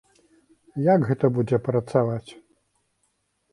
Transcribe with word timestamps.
Як 0.93 0.99
гэта 1.09 1.25
будзе 1.37 1.57
працаваць? 1.69 2.31